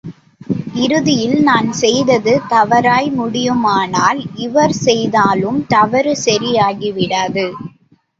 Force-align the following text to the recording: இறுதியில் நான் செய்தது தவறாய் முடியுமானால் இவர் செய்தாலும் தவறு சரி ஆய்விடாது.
இறுதியில் 0.75 1.35
நான் 1.41 1.67
செய்தது 1.73 2.33
தவறாய் 2.47 3.09
முடியுமானால் 3.11 4.21
இவர் 4.37 4.75
செய்தாலும் 4.79 5.59
தவறு 5.67 6.15
சரி 6.23 6.51
ஆய்விடாது. 6.59 7.45